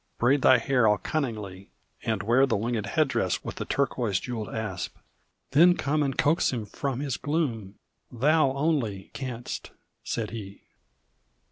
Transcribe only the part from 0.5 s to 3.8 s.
hair all cunningly, And wear the winged head dress with the